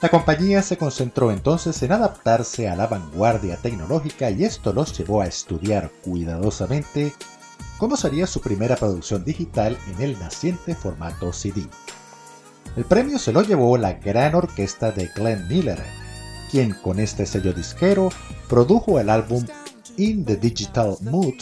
La 0.00 0.08
compañía 0.08 0.62
se 0.62 0.78
concentró 0.78 1.32
entonces 1.32 1.82
en 1.82 1.90
adaptarse 1.90 2.68
a 2.68 2.76
la 2.76 2.86
vanguardia 2.86 3.56
tecnológica 3.56 4.30
y 4.30 4.44
esto 4.44 4.72
los 4.72 4.96
llevó 4.96 5.20
a 5.20 5.26
estudiar 5.26 5.90
cuidadosamente 6.04 7.12
cómo 7.78 7.96
sería 7.96 8.26
su 8.26 8.40
primera 8.40 8.76
producción 8.76 9.24
digital 9.24 9.76
en 9.92 10.02
el 10.02 10.18
naciente 10.18 10.74
formato 10.74 11.32
CD. 11.32 11.66
El 12.76 12.84
premio 12.84 13.18
se 13.18 13.32
lo 13.32 13.42
llevó 13.42 13.76
la 13.78 13.94
gran 13.94 14.34
orquesta 14.34 14.92
de 14.92 15.08
Glenn 15.14 15.48
Miller, 15.48 15.82
quien 16.50 16.74
con 16.82 16.98
este 16.98 17.26
sello 17.26 17.52
disquero 17.52 18.10
produjo 18.48 19.00
el 19.00 19.10
álbum 19.10 19.44
In 19.96 20.24
the 20.24 20.36
Digital 20.36 20.96
Mood, 21.00 21.34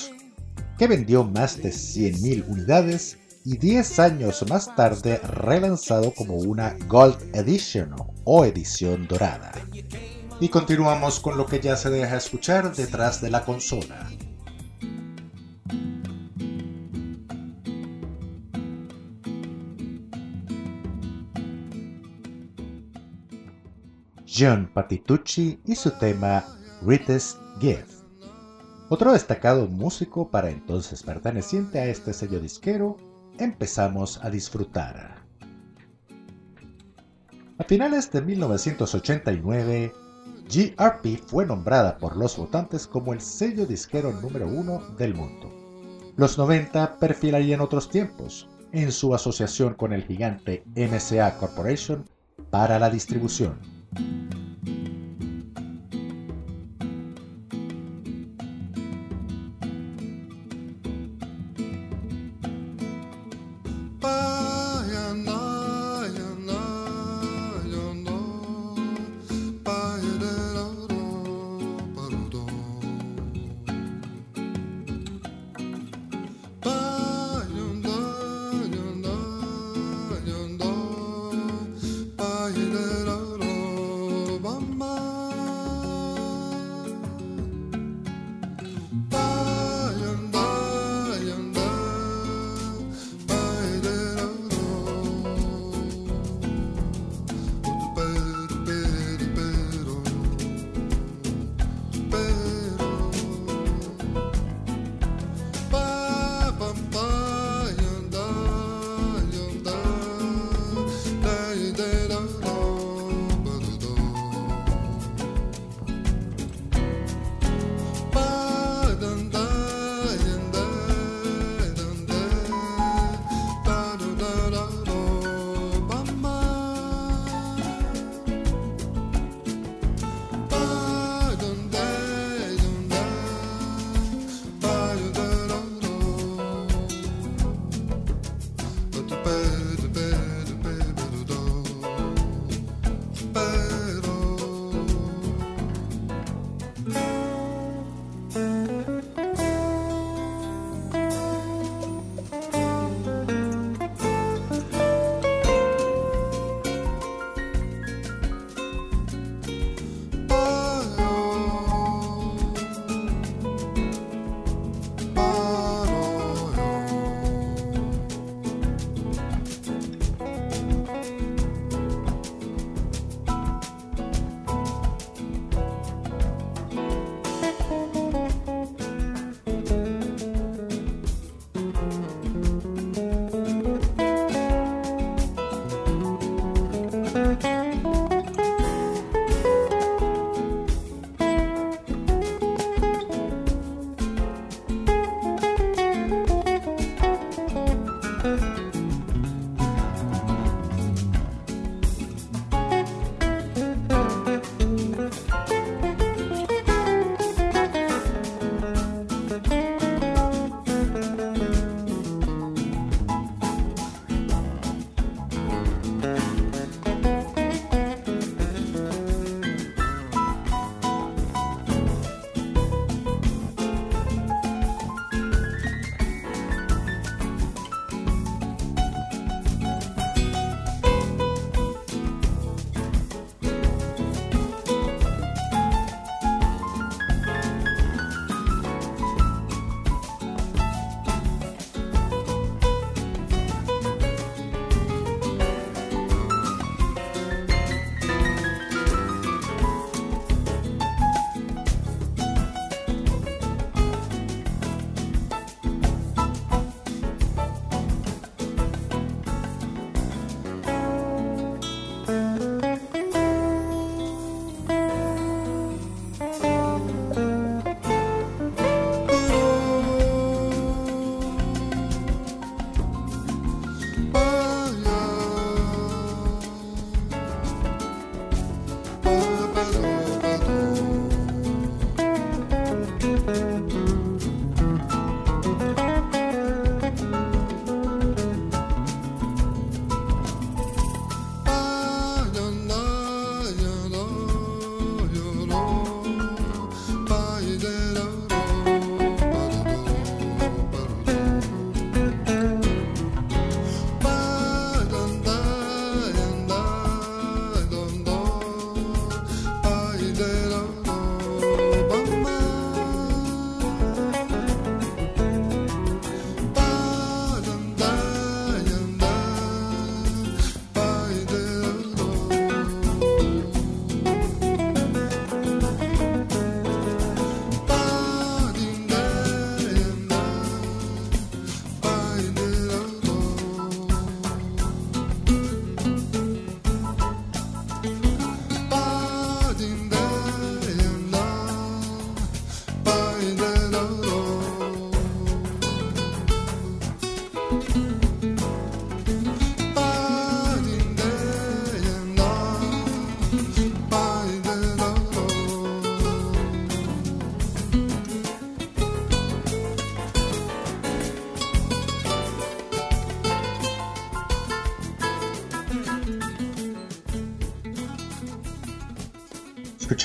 que 0.78 0.86
vendió 0.86 1.24
más 1.24 1.56
de 1.56 1.70
100.000 1.70 2.44
unidades 2.48 3.18
y 3.44 3.58
10 3.58 3.98
años 3.98 4.44
más 4.48 4.74
tarde 4.74 5.18
relanzado 5.18 6.12
como 6.14 6.34
una 6.34 6.76
Gold 6.88 7.34
Edition 7.34 7.94
o 8.24 8.44
edición 8.44 9.06
dorada. 9.06 9.52
Y 10.40 10.48
continuamos 10.48 11.20
con 11.20 11.36
lo 11.36 11.46
que 11.46 11.60
ya 11.60 11.76
se 11.76 11.90
deja 11.90 12.16
escuchar 12.16 12.74
detrás 12.74 13.20
de 13.20 13.30
la 13.30 13.44
consola. 13.44 14.08
John 24.36 24.68
Patitucci 24.74 25.60
y 25.64 25.76
su 25.76 25.92
tema 25.92 26.44
Greatest 26.82 27.38
Gift. 27.60 28.02
Otro 28.88 29.12
destacado 29.12 29.68
músico 29.68 30.28
para 30.28 30.50
entonces 30.50 31.04
perteneciente 31.04 31.78
a 31.78 31.86
este 31.86 32.12
sello 32.12 32.40
disquero, 32.40 32.96
empezamos 33.38 34.18
a 34.24 34.30
disfrutar. 34.30 35.22
A 37.58 37.64
finales 37.64 38.10
de 38.10 38.22
1989, 38.22 39.92
GRP 40.52 41.22
fue 41.24 41.46
nombrada 41.46 41.96
por 41.98 42.16
los 42.16 42.36
votantes 42.36 42.88
como 42.88 43.12
el 43.12 43.20
sello 43.20 43.66
disquero 43.66 44.12
número 44.20 44.48
uno 44.48 44.80
del 44.98 45.14
mundo. 45.14 45.48
Los 46.16 46.38
90 46.38 46.98
perfilarían 46.98 47.60
otros 47.60 47.88
tiempos, 47.88 48.48
en 48.72 48.90
su 48.90 49.14
asociación 49.14 49.74
con 49.74 49.92
el 49.92 50.02
gigante 50.02 50.64
MCA 50.74 51.38
Corporation 51.38 52.04
para 52.50 52.80
la 52.80 52.90
distribución. 52.90 53.84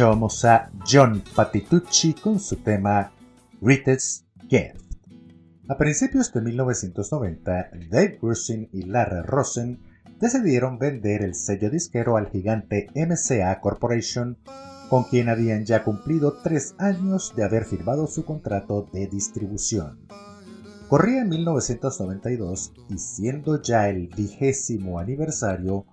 A 0.01 0.71
John 0.89 1.21
Patitucci 1.35 2.13
con 2.13 2.39
su 2.39 2.55
tema 2.55 3.11
Greatest 3.59 4.23
Gift. 4.47 4.93
A 5.67 5.77
principios 5.77 6.31
de 6.31 6.39
1990, 6.39 7.71
Dave 7.89 8.17
Grusin 8.21 8.69
y 8.71 8.83
Larry 8.83 9.23
Rosen 9.23 9.81
decidieron 10.21 10.79
vender 10.79 11.21
el 11.21 11.35
sello 11.35 11.69
disquero 11.69 12.15
al 12.15 12.29
gigante 12.29 12.87
MCA 12.95 13.59
Corporation, 13.59 14.37
con 14.89 15.03
quien 15.03 15.27
habían 15.27 15.65
ya 15.65 15.83
cumplido 15.83 16.37
tres 16.43 16.75
años 16.77 17.33
de 17.35 17.43
haber 17.43 17.65
firmado 17.65 18.07
su 18.07 18.23
contrato 18.23 18.87
de 18.93 19.05
distribución. 19.07 20.07
Corría 20.87 21.23
en 21.23 21.29
1992 21.29 22.71
y 22.87 22.97
siendo 22.99 23.61
ya 23.61 23.89
el 23.89 24.07
vigésimo 24.07 24.97
aniversario, 24.97 25.85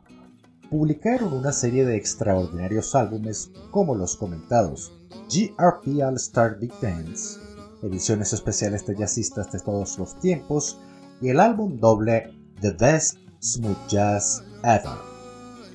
publicaron 0.71 1.33
una 1.33 1.53
serie 1.53 1.85
de 1.85 1.97
extraordinarios 1.97 2.95
álbumes 2.95 3.51
como 3.71 3.95
los 3.95 4.17
comentados 4.17 4.93
GRP 5.29 6.03
All 6.03 6.17
Star 6.17 6.59
Big 6.59 6.73
Dance, 6.81 7.39
ediciones 7.83 8.33
especiales 8.33 8.87
de 8.87 8.97
jazzistas 8.97 9.53
de 9.53 9.61
todos 9.61 9.99
los 9.99 10.19
tiempos 10.21 10.79
y 11.21 11.29
el 11.29 11.41
álbum 11.41 11.79
doble 11.79 12.33
The 12.61 12.73
Best 12.73 13.19
Smooth 13.41 13.87
Jazz 13.89 14.43
Ever. 14.63 14.99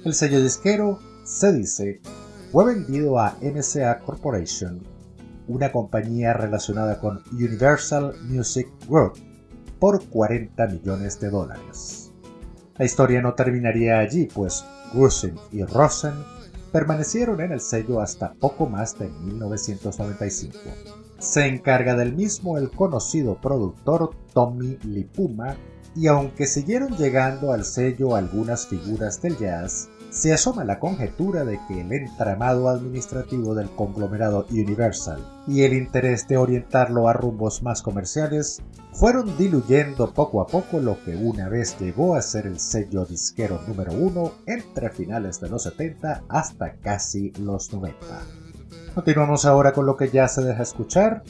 El 0.04 0.14
sello 0.14 0.42
disquero, 0.42 1.00
se 1.24 1.54
dice, 1.54 2.02
fue 2.52 2.66
vendido 2.66 3.20
a 3.20 3.38
MCA 3.42 4.00
Corporation, 4.00 4.84
una 5.48 5.72
compañía 5.72 6.34
relacionada 6.34 7.00
con 7.00 7.24
Universal 7.32 8.16
Music 8.24 8.68
Group, 8.88 9.14
por 9.80 10.04
40 10.10 10.68
millones 10.68 11.20
de 11.20 11.30
dólares. 11.30 12.12
La 12.78 12.86
historia 12.86 13.22
no 13.22 13.34
terminaría 13.34 14.00
allí, 14.00 14.28
pues 14.34 14.64
Grusin 14.94 15.36
y 15.52 15.64
Rosen 15.64 16.14
permanecieron 16.72 17.42
en 17.42 17.52
el 17.52 17.62
sello 17.62 18.02
hasta 18.02 18.34
poco 18.34 18.66
más 18.66 18.98
de 18.98 19.10
1995 19.10 20.58
se 21.22 21.46
encarga 21.46 21.96
del 21.96 22.14
mismo 22.14 22.58
el 22.58 22.72
conocido 22.72 23.40
productor 23.40 24.10
Tommy 24.34 24.78
Lipuma 24.84 25.56
y 25.96 26.08
aunque 26.08 26.48
siguieron 26.48 26.98
llegando 26.98 27.52
al 27.52 27.64
sello 27.64 28.16
algunas 28.16 28.66
figuras 28.66 29.22
del 29.22 29.38
jazz, 29.38 29.88
se 30.12 30.34
asoma 30.34 30.66
la 30.66 30.78
conjetura 30.78 31.46
de 31.46 31.58
que 31.68 31.80
el 31.80 31.92
entramado 31.94 32.68
administrativo 32.68 33.56
del 33.56 33.70
conglomerado 33.72 34.46
Universal 34.52 35.26
y 35.48 35.64
el 35.64 35.74
interés 35.74 36.28
de 36.28 36.36
orientarlo 36.36 37.08
a 37.08 37.14
rumbos 37.14 37.64
más 37.64 37.82
comerciales 37.82 38.62
fueron 38.92 39.38
diluyendo 39.38 40.14
poco 40.14 40.42
a 40.42 40.48
poco 40.48 40.82
lo 40.82 41.02
que 41.06 41.16
una 41.16 41.48
vez 41.48 41.80
llegó 41.80 42.16
a 42.16 42.22
ser 42.22 42.46
el 42.46 42.60
sello 42.60 43.06
disquero 43.06 43.62
número 43.66 43.94
uno 43.94 44.34
entre 44.48 44.90
finales 44.90 45.40
de 45.40 45.50
los 45.50 45.64
70 45.64 46.24
hasta 46.28 46.74
casi 46.74 47.32
los 47.40 47.72
90. 47.72 47.98
Continuamos 48.94 49.46
ahora 49.46 49.72
con 49.72 49.86
lo 49.86 49.96
que 49.96 50.10
ya 50.10 50.28
se 50.28 50.44
deja 50.44 50.64
escuchar, 50.64 51.24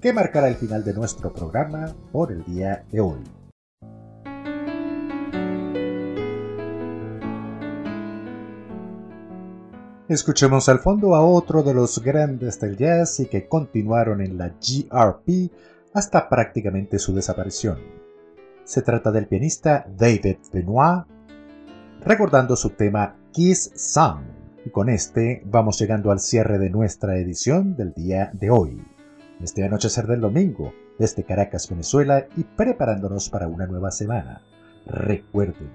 que 0.00 0.12
marcará 0.12 0.48
el 0.48 0.56
final 0.56 0.82
de 0.82 0.92
nuestro 0.92 1.32
programa 1.32 1.94
por 2.10 2.32
el 2.32 2.44
día 2.44 2.84
de 2.90 3.00
hoy. 3.00 3.43
Escuchemos 10.06 10.68
al 10.68 10.80
fondo 10.80 11.14
a 11.14 11.24
otro 11.24 11.62
de 11.62 11.72
los 11.72 12.02
grandes 12.02 12.60
del 12.60 12.76
jazz 12.76 13.20
y 13.20 13.26
que 13.26 13.48
continuaron 13.48 14.20
en 14.20 14.36
la 14.36 14.48
GRP 14.50 15.50
hasta 15.94 16.28
prácticamente 16.28 16.98
su 16.98 17.14
desaparición. 17.14 17.78
Se 18.64 18.82
trata 18.82 19.10
del 19.10 19.26
pianista 19.26 19.86
David 19.96 20.36
Benoit, 20.52 21.06
recordando 22.02 22.54
su 22.54 22.68
tema 22.70 23.16
Kiss 23.32 23.72
Song 23.76 24.24
y 24.66 24.68
con 24.68 24.90
este 24.90 25.42
vamos 25.46 25.78
llegando 25.80 26.10
al 26.10 26.20
cierre 26.20 26.58
de 26.58 26.68
nuestra 26.68 27.16
edición 27.16 27.74
del 27.74 27.94
día 27.94 28.30
de 28.34 28.50
hoy. 28.50 28.84
Este 29.40 29.64
anochecer 29.64 30.06
del 30.06 30.20
domingo, 30.20 30.74
desde 30.98 31.24
Caracas, 31.24 31.66
Venezuela, 31.70 32.26
y 32.36 32.44
preparándonos 32.44 33.30
para 33.30 33.48
una 33.48 33.66
nueva 33.66 33.90
semana. 33.90 34.42
Recuerden, 34.84 35.70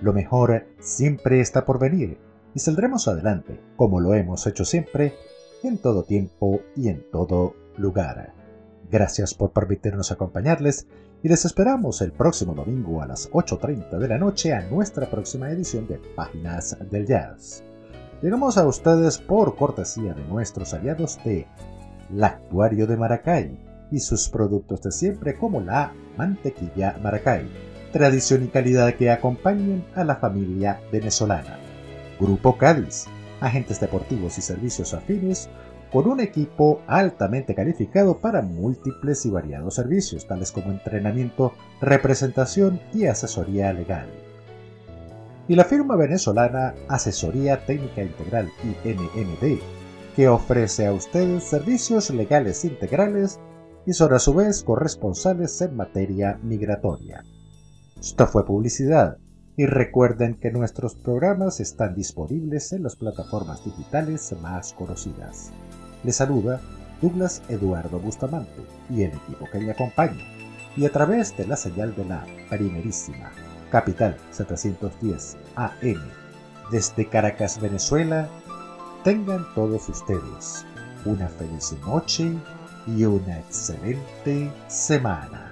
lo 0.00 0.12
mejor 0.12 0.66
siempre 0.80 1.40
está 1.40 1.64
por 1.64 1.78
venir 1.78 2.31
y 2.54 2.60
saldremos 2.60 3.08
adelante, 3.08 3.60
como 3.76 4.00
lo 4.00 4.14
hemos 4.14 4.46
hecho 4.46 4.64
siempre, 4.64 5.14
en 5.62 5.78
todo 5.78 6.02
tiempo 6.04 6.60
y 6.76 6.88
en 6.88 7.04
todo 7.10 7.54
lugar. 7.76 8.34
Gracias 8.90 9.34
por 9.34 9.52
permitirnos 9.52 10.12
acompañarles 10.12 10.86
y 11.22 11.28
les 11.28 11.44
esperamos 11.44 12.02
el 12.02 12.12
próximo 12.12 12.54
domingo 12.54 13.00
a 13.00 13.06
las 13.06 13.30
8.30 13.30 13.98
de 13.98 14.08
la 14.08 14.18
noche 14.18 14.52
a 14.52 14.68
nuestra 14.68 15.08
próxima 15.08 15.50
edición 15.50 15.86
de 15.86 16.00
Páginas 16.16 16.76
del 16.90 17.06
Jazz. 17.06 17.62
Llegamos 18.20 18.58
a 18.58 18.66
ustedes 18.66 19.18
por 19.18 19.56
cortesía 19.56 20.14
de 20.14 20.24
nuestros 20.24 20.74
aliados 20.74 21.18
de 21.24 21.46
Lactuario 22.10 22.86
de 22.86 22.96
Maracay 22.96 23.58
y 23.90 24.00
sus 24.00 24.28
productos 24.28 24.82
de 24.82 24.92
siempre 24.92 25.36
como 25.36 25.60
la 25.60 25.92
mantequilla 26.16 26.98
Maracay, 27.02 27.48
tradición 27.92 28.44
y 28.44 28.48
calidad 28.48 28.94
que 28.94 29.10
acompañen 29.10 29.84
a 29.94 30.04
la 30.04 30.16
familia 30.16 30.80
venezolana. 30.90 31.61
Grupo 32.22 32.56
Cádiz, 32.56 33.06
agentes 33.40 33.80
deportivos 33.80 34.38
y 34.38 34.42
servicios 34.42 34.94
afines 34.94 35.50
con 35.92 36.08
un 36.08 36.20
equipo 36.20 36.80
altamente 36.86 37.54
calificado 37.54 38.18
para 38.18 38.40
múltiples 38.40 39.26
y 39.26 39.30
variados 39.30 39.74
servicios, 39.74 40.26
tales 40.26 40.52
como 40.52 40.70
entrenamiento, 40.70 41.52
representación 41.80 42.80
y 42.94 43.04
asesoría 43.04 43.72
legal 43.72 44.08
y 45.48 45.54
la 45.54 45.64
firma 45.64 45.96
venezolana 45.96 46.74
Asesoría 46.88 47.66
Técnica 47.66 48.02
Integral 48.02 48.50
INMD, 48.84 49.60
que 50.14 50.28
ofrece 50.28 50.86
a 50.86 50.92
ustedes 50.92 51.44
servicios 51.44 52.10
legales 52.10 52.64
integrales 52.64 53.40
y 53.84 53.92
son 53.92 54.12
a 54.12 54.18
su 54.18 54.34
vez 54.34 54.62
corresponsales 54.62 55.60
en 55.60 55.76
materia 55.76 56.38
migratoria. 56.42 57.24
Esto 58.00 58.26
fue 58.26 58.46
publicidad 58.46 59.18
y 59.56 59.66
recuerden 59.66 60.34
que 60.34 60.50
nuestros 60.50 60.94
programas 60.94 61.60
están 61.60 61.94
disponibles 61.94 62.72
en 62.72 62.82
las 62.82 62.96
plataformas 62.96 63.64
digitales 63.64 64.34
más 64.40 64.72
conocidas. 64.72 65.50
Les 66.04 66.16
saluda 66.16 66.60
Douglas 67.00 67.42
Eduardo 67.48 67.98
Bustamante 67.98 68.62
y 68.88 69.02
el 69.02 69.12
equipo 69.12 69.46
que 69.50 69.60
le 69.60 69.72
acompaña, 69.72 70.24
y 70.76 70.86
a 70.86 70.92
través 70.92 71.36
de 71.36 71.46
la 71.46 71.56
señal 71.56 71.94
de 71.94 72.04
la 72.04 72.24
primerísima 72.48 73.30
Capital 73.70 74.16
710 74.30 75.36
AM. 75.56 76.00
Desde 76.70 77.08
Caracas, 77.08 77.60
Venezuela, 77.60 78.28
tengan 79.04 79.44
todos 79.54 79.88
ustedes 79.88 80.64
una 81.04 81.28
feliz 81.28 81.74
noche 81.84 82.32
y 82.86 83.04
una 83.04 83.40
excelente 83.40 84.50
semana. 84.68 85.51